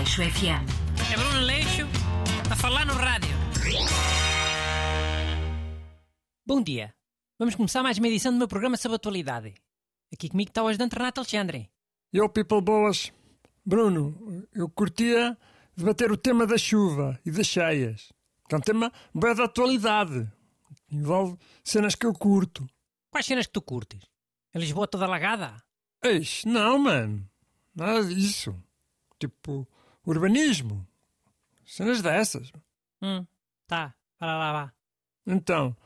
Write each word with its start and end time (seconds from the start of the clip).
Aleixo 0.00 0.22
FM. 0.22 0.64
É 1.12 1.14
Bruno 1.14 1.40
Leixo 1.40 1.82
a 2.50 2.56
falar 2.56 2.86
no 2.86 2.94
rádio. 2.94 3.36
Bom 6.46 6.62
dia. 6.62 6.94
Vamos 7.38 7.54
começar 7.54 7.82
mais 7.82 7.98
uma 7.98 8.08
edição 8.08 8.32
do 8.32 8.38
meu 8.38 8.48
programa 8.48 8.78
sobre 8.78 8.96
atualidade. 8.96 9.52
Aqui 10.10 10.30
comigo 10.30 10.48
está 10.48 10.62
o 10.62 10.68
ajudante 10.68 10.96
Renato 10.96 11.20
Alexandre. 11.20 11.70
Eu, 12.10 12.30
people 12.30 12.62
boas. 12.62 13.12
Bruno, 13.62 14.48
eu 14.54 14.70
curtia 14.70 15.36
debater 15.76 16.10
o 16.10 16.16
tema 16.16 16.46
da 16.46 16.56
chuva 16.56 17.20
e 17.22 17.30
das 17.30 17.46
cheias. 17.46 18.10
Que 18.48 18.54
é 18.54 18.58
um 18.58 18.62
tema 18.62 18.90
bem 19.14 19.34
da 19.34 19.44
atualidade. 19.44 20.26
Envolve 20.90 21.36
cenas 21.62 21.94
que 21.94 22.06
eu 22.06 22.14
curto. 22.14 22.66
Quais 23.10 23.26
cenas 23.26 23.46
que 23.46 23.52
tu 23.52 23.60
curtes? 23.60 24.00
A 24.54 24.58
Lisboa 24.58 24.88
toda 24.88 25.04
alagada? 25.04 25.62
Eis, 26.02 26.42
não, 26.46 26.78
mano. 26.78 27.28
Nada 27.74 28.02
disso. 28.02 28.56
Tipo, 29.18 29.68
urbanismo. 30.04 30.86
Cenas 31.64 32.02
dessas. 32.02 32.50
Hum, 33.02 33.26
tá. 33.66 33.94
Para 34.18 34.36
lá, 34.36 34.52
vá. 34.52 34.72
Então, 35.26 35.76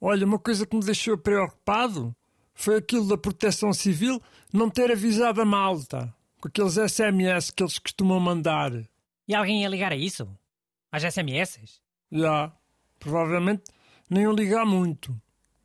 olha, 0.00 0.26
uma 0.26 0.38
coisa 0.38 0.66
que 0.66 0.76
me 0.76 0.84
deixou 0.84 1.16
preocupado 1.16 2.14
foi 2.54 2.76
aquilo 2.76 3.08
da 3.08 3.18
proteção 3.18 3.72
civil 3.72 4.22
não 4.52 4.70
ter 4.70 4.90
avisado 4.90 5.40
a 5.40 5.44
malta 5.44 6.14
com 6.40 6.48
aqueles 6.48 6.74
SMS 6.76 7.50
que 7.50 7.62
eles 7.62 7.78
costumam 7.78 8.20
mandar. 8.20 8.72
E 9.26 9.34
alguém 9.34 9.62
ia 9.62 9.68
ligar 9.68 9.92
a 9.92 9.96
isso? 9.96 10.28
Às 10.92 11.02
SMS? 11.02 11.80
Já, 12.10 12.52
provavelmente 12.98 13.64
nem 14.08 14.24
eu 14.24 14.32
ligar 14.32 14.64
muito. 14.64 15.14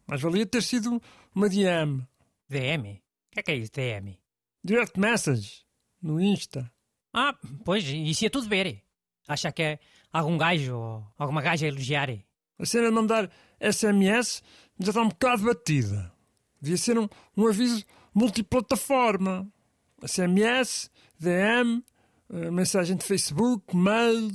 Mas 0.07 0.21
valia 0.21 0.45
ter 0.45 0.61
sido 0.63 1.01
uma 1.33 1.47
DM. 1.47 2.05
DM? 2.49 3.01
O 3.29 3.31
que 3.31 3.39
é 3.39 3.43
que 3.43 3.51
é 3.51 3.55
isso, 3.55 3.71
DM? 3.71 4.19
Direct 4.63 4.99
message. 4.99 5.63
No 6.01 6.19
Insta. 6.19 6.71
Ah, 7.13 7.35
pois, 7.65 7.83
isso 7.85 8.23
ia 8.23 8.29
tudo 8.29 8.47
ver. 8.47 8.83
Acha 9.27 9.51
que 9.51 9.61
é 9.61 9.79
algum 10.11 10.37
gajo 10.37 10.75
ou 10.75 11.07
alguma 11.17 11.41
gaja 11.41 11.65
a 11.65 11.69
elogiar? 11.69 12.09
A 12.57 12.65
cena 12.65 12.87
de 12.87 12.93
mandar 12.93 13.29
SMS 13.59 14.43
já 14.79 14.89
está 14.89 15.01
um 15.01 15.09
bocado 15.09 15.43
batida. 15.43 16.11
Devia 16.61 16.77
ser 16.77 16.97
um, 16.97 17.07
um 17.35 17.47
aviso 17.47 17.83
multiplataforma. 18.13 19.51
SMS, 20.05 20.89
DM, 21.19 21.83
eh, 22.29 22.51
mensagem 22.51 22.95
de 22.97 23.05
Facebook, 23.05 23.75
mail, 23.75 24.31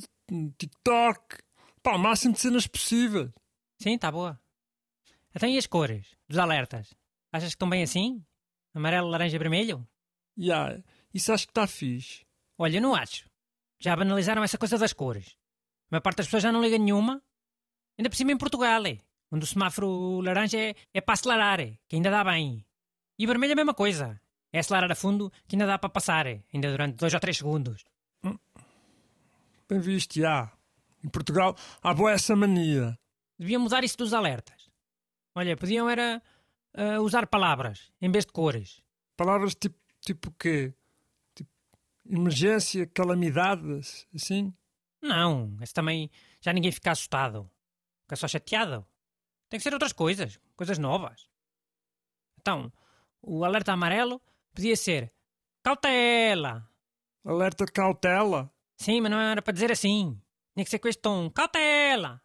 TikTok. 0.58 1.38
Pá, 1.82 1.96
o 1.96 1.98
máximo 1.98 2.34
de 2.34 2.40
cenas 2.40 2.66
possíveis. 2.66 3.30
Sim, 3.78 3.98
tá 3.98 4.10
boa. 4.10 4.40
Até 5.34 5.48
e 5.48 5.58
as 5.58 5.66
cores 5.66 6.06
dos 6.28 6.38
alertas? 6.38 6.94
Achas 7.32 7.50
que 7.50 7.56
estão 7.56 7.68
bem 7.68 7.82
assim? 7.82 8.24
Amarelo, 8.74 9.08
laranja, 9.08 9.38
vermelho? 9.38 9.86
Ya, 10.36 10.82
isso 11.12 11.32
acho 11.32 11.46
que 11.46 11.50
está 11.50 11.66
fixe. 11.66 12.25
Olha, 12.58 12.80
não 12.80 12.94
acho. 12.94 13.28
Já 13.78 13.94
banalizaram 13.94 14.42
essa 14.42 14.58
coisa 14.58 14.78
das 14.78 14.92
cores. 14.92 15.36
A 15.88 15.88
maior 15.92 16.02
parte 16.02 16.18
das 16.18 16.26
pessoas 16.26 16.42
já 16.42 16.52
não 16.52 16.62
liga 16.62 16.78
nenhuma. 16.78 17.22
Ainda 17.98 18.10
por 18.10 18.16
cima 18.16 18.32
em 18.32 18.38
Portugal, 18.38 18.86
é. 18.86 18.98
onde 19.30 19.44
o 19.44 19.46
semáforo 19.46 20.20
laranja 20.20 20.58
é, 20.58 20.74
é 20.92 21.00
para 21.00 21.14
acelerar, 21.14 21.60
é, 21.60 21.78
que 21.88 21.96
ainda 21.96 22.10
dá 22.10 22.24
bem. 22.24 22.64
E 23.18 23.26
vermelho 23.26 23.52
é 23.52 23.54
a 23.54 23.56
mesma 23.56 23.74
coisa. 23.74 24.20
É 24.52 24.58
acelerar 24.58 24.90
a 24.90 24.94
fundo 24.94 25.32
que 25.46 25.56
ainda 25.56 25.66
dá 25.66 25.78
para 25.78 25.88
passar, 25.88 26.26
é, 26.26 26.42
ainda 26.52 26.70
durante 26.70 26.96
dois 26.96 27.12
ou 27.12 27.20
três 27.20 27.36
segundos. 27.36 27.84
Bem 29.68 29.80
visto, 29.80 30.20
já. 30.20 30.52
Em 31.04 31.08
Portugal 31.08 31.56
há 31.82 31.92
boa 31.92 32.12
essa 32.12 32.36
mania. 32.36 32.96
Deviam 33.38 33.60
mudar 33.60 33.82
isso 33.84 33.98
dos 33.98 34.14
alertas. 34.14 34.70
Olha, 35.34 35.56
podiam 35.56 35.90
era 35.90 36.22
ah, 36.74 37.00
usar 37.00 37.26
palavras 37.26 37.90
em 38.00 38.10
vez 38.10 38.24
de 38.24 38.32
cores. 38.32 38.82
Palavras 39.16 39.54
tipo, 39.54 39.76
tipo 40.00 40.30
quê? 40.38 40.72
Emergência, 42.08 42.86
calamidades, 42.86 44.06
assim? 44.14 44.54
Não, 45.02 45.56
esse 45.60 45.72
também 45.74 46.10
já 46.40 46.52
ninguém 46.52 46.70
fica 46.72 46.90
assustado. 46.92 47.50
Fica 48.02 48.16
só 48.16 48.28
chateado. 48.28 48.86
Tem 49.48 49.58
que 49.58 49.64
ser 49.64 49.72
outras 49.72 49.92
coisas, 49.92 50.38
coisas 50.56 50.78
novas. 50.78 51.28
Então, 52.40 52.72
o 53.22 53.44
alerta 53.44 53.72
amarelo 53.72 54.20
podia 54.54 54.76
ser 54.76 55.12
cautela. 55.62 56.68
Alerta 57.24 57.64
de 57.64 57.72
cautela. 57.72 58.52
Sim, 58.78 59.00
mas 59.00 59.10
não 59.10 59.20
era 59.20 59.42
para 59.42 59.52
dizer 59.52 59.72
assim. 59.72 60.20
Tinha 60.54 60.64
que 60.64 60.70
ser 60.70 60.78
com 60.78 60.88
este 60.88 61.02
tom. 61.02 61.28
Cautela! 61.30 62.22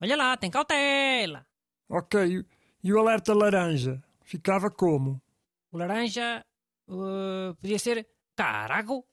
Olha 0.00 0.16
lá, 0.16 0.36
tem 0.36 0.50
cautela! 0.50 1.46
Ok, 1.88 2.20
e- 2.38 2.46
e 2.84 2.92
o 2.92 2.98
alerta 2.98 3.32
laranja? 3.34 4.02
Ficava 4.22 4.70
como? 4.70 5.20
O 5.70 5.78
laranja 5.78 6.44
uh, 6.88 7.54
podia 7.60 7.78
ser 7.78 8.06
carago. 8.36 9.06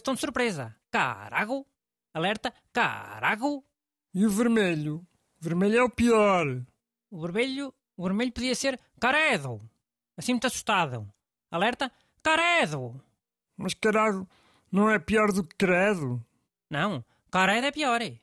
Tom 0.00 0.14
de 0.14 0.20
surpresa. 0.20 0.74
Carago. 0.90 1.66
Alerta 2.14 2.52
carago. 2.72 3.64
E 4.14 4.24
o 4.26 4.30
vermelho? 4.30 5.06
Vermelho 5.40 5.78
é 5.78 5.82
o 5.82 5.90
pior. 5.90 6.46
O 7.10 7.20
vermelho, 7.20 7.74
o 7.96 8.02
vermelho 8.04 8.32
podia 8.32 8.54
ser 8.54 8.78
caredo. 9.00 9.60
Assim 10.16 10.32
muito 10.32 10.46
assustado. 10.46 11.10
Alerta 11.50 11.90
caredo. 12.22 13.02
Mas 13.56 13.74
carago, 13.74 14.28
não 14.70 14.90
é 14.90 14.98
pior 14.98 15.32
do 15.32 15.42
que 15.44 15.54
credo? 15.56 16.24
Não, 16.70 17.04
caredo 17.30 17.66
é 17.66 17.72
pior. 17.72 18.00
é. 18.00 18.18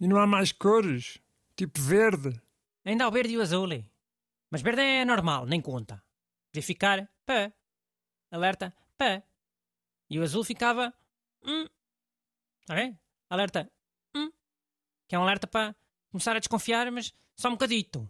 E 0.00 0.08
não 0.08 0.18
há 0.18 0.26
mais 0.26 0.52
cores? 0.52 1.18
Tipo 1.56 1.80
verde? 1.80 2.40
Ainda 2.84 3.04
há 3.04 3.08
o 3.08 3.10
verde 3.10 3.34
e 3.34 3.38
o 3.38 3.42
azul. 3.42 3.70
é. 3.72 3.84
Mas 4.50 4.62
verde 4.62 4.80
é 4.82 5.04
normal, 5.04 5.46
nem 5.46 5.60
conta. 5.60 6.02
Podia 6.50 6.62
ficar 6.62 7.08
pé. 7.26 7.52
Alerta 8.30 8.74
pé. 8.96 9.22
E 10.08 10.18
o 10.18 10.22
azul 10.22 10.42
ficava 10.44 10.92
hum. 11.44 11.66
Ok? 12.68 12.96
Alerta 13.28 13.70
hum. 14.14 14.30
Que 15.08 15.14
é 15.14 15.18
um 15.18 15.22
alerta 15.22 15.46
para 15.46 15.74
começar 16.10 16.36
a 16.36 16.38
desconfiar, 16.38 16.90
mas 16.90 17.14
só 17.36 17.48
um 17.48 17.52
bocadito. 17.52 18.08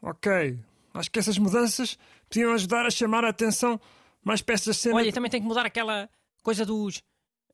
Ok, 0.00 0.58
acho 0.94 1.10
que 1.10 1.18
essas 1.18 1.38
mudanças 1.38 1.98
podiam 2.28 2.52
ajudar 2.52 2.86
a 2.86 2.90
chamar 2.90 3.24
a 3.24 3.30
atenção 3.30 3.80
mais 4.22 4.42
para 4.42 4.54
essa 4.54 4.72
cena. 4.72 4.96
Olha, 4.96 5.08
e 5.08 5.12
também 5.12 5.30
tem 5.30 5.40
que 5.40 5.46
mudar 5.46 5.66
aquela 5.66 6.08
coisa 6.42 6.64
dos 6.64 7.02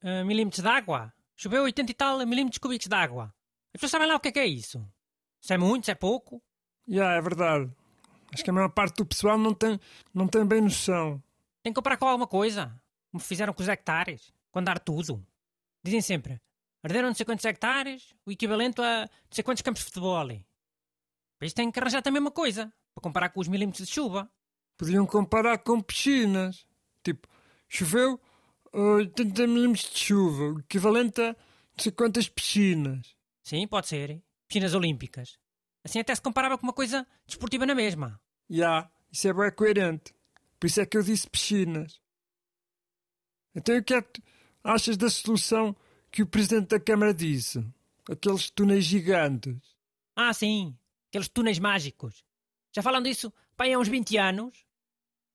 ah, 0.02 0.24
milímetros 0.24 0.62
de 0.62 0.68
água. 0.68 1.12
Choveu 1.36 1.62
80 1.62 1.90
e 1.90 1.94
tal 1.94 2.26
milímetros 2.26 2.58
cúbicos 2.58 2.86
de 2.86 2.94
água. 2.94 3.34
As 3.72 3.80
pessoas 3.80 3.92
sabem 3.92 4.06
lá 4.06 4.16
o 4.16 4.20
que 4.20 4.28
é 4.28 4.32
que 4.32 4.38
é 4.38 4.46
isso. 4.46 4.86
Se 5.40 5.54
é 5.54 5.58
muito, 5.58 5.86
se 5.86 5.90
é 5.90 5.94
pouco. 5.94 6.42
Já, 6.86 7.12
é 7.12 7.20
verdade. 7.20 7.72
Acho 8.32 8.44
que 8.44 8.50
a 8.50 8.52
maior 8.52 8.68
parte 8.68 8.96
do 8.96 9.06
pessoal 9.06 9.38
não 9.38 9.54
tem, 9.54 9.80
não 10.12 10.28
tem 10.28 10.44
bem 10.44 10.60
noção. 10.60 11.22
Tem 11.62 11.72
que 11.72 11.74
comparar 11.74 11.96
com 11.96 12.06
alguma 12.06 12.26
coisa. 12.26 12.78
Como 13.10 13.22
fizeram 13.22 13.54
com 13.54 13.62
os 13.62 13.68
hectares. 13.68 14.33
Quando 14.54 14.66
dar 14.66 14.78
tudo. 14.78 15.20
Dizem 15.82 16.00
sempre. 16.00 16.40
Arderam 16.80 17.08
não 17.08 17.14
sei 17.14 17.26
quantos 17.26 17.44
hectares, 17.44 18.14
o 18.24 18.30
equivalente 18.30 18.80
a 18.80 19.00
não 19.00 19.32
sei 19.32 19.42
quantos 19.42 19.62
campos 19.62 19.80
de 19.80 19.86
futebol. 19.86 20.28
Por 21.36 21.44
isso 21.44 21.56
tem 21.56 21.72
que 21.72 21.80
arranjar 21.80 22.02
também 22.02 22.20
uma 22.20 22.30
coisa. 22.30 22.72
Para 22.94 23.02
comparar 23.02 23.30
com 23.30 23.40
os 23.40 23.48
milímetros 23.48 23.84
de 23.84 23.92
chuva. 23.92 24.30
Podiam 24.78 25.04
comparar 25.06 25.58
com 25.58 25.80
piscinas. 25.80 26.68
Tipo, 27.02 27.26
choveu 27.68 28.20
uh, 28.72 28.98
80 28.98 29.44
milímetros 29.48 29.90
de 29.90 29.98
chuva, 29.98 30.44
o 30.44 30.60
equivalente 30.60 31.20
a 31.20 31.32
não 31.32 31.36
sei 31.76 31.90
quantas 31.90 32.28
piscinas. 32.28 33.16
Sim, 33.42 33.66
pode 33.66 33.88
ser. 33.88 34.22
Piscinas 34.46 34.72
olímpicas. 34.72 35.36
Assim 35.82 35.98
até 35.98 36.14
se 36.14 36.22
comparava 36.22 36.56
com 36.56 36.62
uma 36.64 36.72
coisa 36.72 37.04
desportiva 37.26 37.66
na 37.66 37.74
mesma. 37.74 38.20
Já, 38.48 38.88
isso 39.10 39.26
é 39.26 39.32
bem 39.32 39.50
coerente. 39.50 40.14
Por 40.60 40.68
isso 40.68 40.80
é 40.80 40.86
que 40.86 40.96
eu 40.96 41.02
disse 41.02 41.28
piscinas. 41.28 42.00
Então 43.52 43.76
o 43.76 43.82
que 43.82 43.94
é 43.94 44.00
que 44.00 44.12
tu 44.12 44.33
achas 44.64 44.96
da 44.96 45.08
solução 45.10 45.76
que 46.10 46.22
o 46.22 46.26
Presidente 46.26 46.68
da 46.68 46.80
Câmara 46.80 47.12
disse? 47.14 47.64
Aqueles 48.10 48.50
túneis 48.50 48.84
gigantes. 48.84 49.56
Ah, 50.16 50.32
sim. 50.32 50.76
Aqueles 51.08 51.28
túneis 51.28 51.58
mágicos. 51.58 52.24
Já 52.74 52.82
falam 52.82 53.02
disso 53.02 53.32
pá, 53.56 53.66
há 53.66 53.78
uns 53.78 53.88
20 53.88 54.16
anos. 54.16 54.64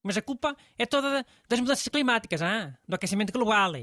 Mas 0.03 0.17
a 0.17 0.21
culpa 0.21 0.55
é 0.77 0.85
toda 0.85 1.09
da- 1.11 1.25
das 1.47 1.59
mudanças 1.59 1.87
climáticas, 1.87 2.41
ah? 2.41 2.77
do 2.87 2.95
aquecimento 2.95 3.31
global. 3.33 3.73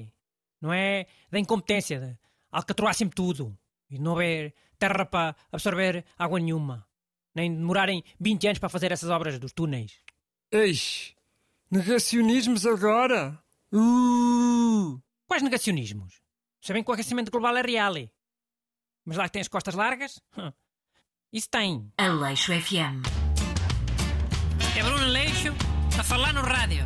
Não 0.61 0.73
é 0.73 1.07
da 1.31 1.39
incompetência 1.39 2.01
de 2.01 2.19
alcatroar 2.51 2.95
sempre 2.95 3.15
tudo 3.15 3.57
e 3.91 3.99
não 3.99 4.15
haver 4.15 4.55
terra 4.79 5.05
para 5.05 5.37
absorver 5.53 6.05
água 6.19 6.41
nenhuma. 6.41 6.87
Nem 7.35 7.55
demorarem 7.55 8.03
20 8.19 8.47
anos 8.47 8.59
para 8.59 8.69
fazer 8.71 8.91
essas 8.93 9.11
obras 9.11 9.39
dos 9.39 9.53
túneis. 9.53 10.01
Eis, 10.51 11.15
negacionismos 11.71 12.65
agora? 12.65 13.39
Uh! 13.71 14.99
Quais 15.27 15.43
negacionismos? 15.43 16.21
Sabem 16.61 16.83
que 16.83 16.91
o 16.91 16.95
aquecimento 16.95 17.31
global 17.31 17.57
é 17.57 17.63
real. 17.63 17.97
eh. 17.97 18.11
Mas 19.05 19.17
lá 19.17 19.25
que 19.25 19.33
tem 19.33 19.43
as 19.43 19.49
costas 19.49 19.75
largas? 19.75 20.21
hum, 20.37 20.53
Isso 21.33 21.49
tem. 21.51 21.93
Aleixo 21.99 22.53
FM. 22.53 23.03
É 24.77 24.83
Bruno 24.83 25.07
Leixo 25.07 25.53
a 25.99 26.03
falar 26.05 26.33
no 26.33 26.43
rádio. 26.43 26.85